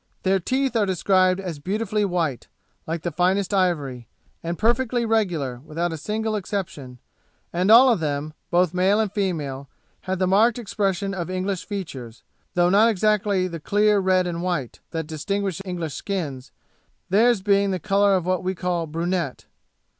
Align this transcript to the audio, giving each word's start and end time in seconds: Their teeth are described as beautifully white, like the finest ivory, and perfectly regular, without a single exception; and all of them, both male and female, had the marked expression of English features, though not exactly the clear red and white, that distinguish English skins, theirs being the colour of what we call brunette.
Their 0.23 0.39
teeth 0.39 0.75
are 0.75 0.87
described 0.87 1.39
as 1.39 1.59
beautifully 1.59 2.05
white, 2.05 2.47
like 2.87 3.03
the 3.03 3.11
finest 3.11 3.53
ivory, 3.53 4.07
and 4.41 4.57
perfectly 4.57 5.05
regular, 5.05 5.59
without 5.59 5.93
a 5.93 5.97
single 5.97 6.35
exception; 6.35 6.97
and 7.53 7.69
all 7.69 7.87
of 7.87 7.99
them, 7.99 8.33
both 8.49 8.73
male 8.73 8.99
and 8.99 9.11
female, 9.11 9.69
had 10.05 10.17
the 10.17 10.25
marked 10.25 10.57
expression 10.57 11.13
of 11.13 11.29
English 11.29 11.65
features, 11.67 12.23
though 12.55 12.71
not 12.71 12.89
exactly 12.89 13.47
the 13.47 13.59
clear 13.59 13.99
red 13.99 14.25
and 14.25 14.41
white, 14.41 14.79
that 14.89 15.05
distinguish 15.05 15.61
English 15.65 15.93
skins, 15.93 16.51
theirs 17.09 17.43
being 17.43 17.69
the 17.69 17.77
colour 17.77 18.15
of 18.15 18.25
what 18.25 18.43
we 18.43 18.55
call 18.55 18.87
brunette. 18.87 19.45